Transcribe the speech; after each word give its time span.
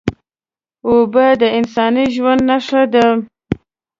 اوبه 0.89 1.25
د 1.41 1.43
انساني 1.57 2.05
ژوند 2.15 2.41
نښه 2.49 2.81
ده 2.93 3.05